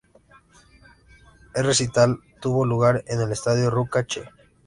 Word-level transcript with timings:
El 1.53 1.63
recital 1.63 2.17
tuvo 2.41 2.65
lugar 2.65 3.03
en 3.05 3.21
el 3.21 3.31
estadio 3.31 3.69
Ruca 3.69 4.03
Che. 4.07 4.23